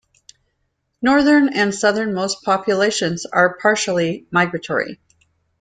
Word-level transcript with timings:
Northern 1.03 1.49
and 1.53 1.75
southernmost 1.75 2.41
populations 2.43 3.27
are 3.27 3.55
partially 3.61 4.25
migratory. 4.31 4.99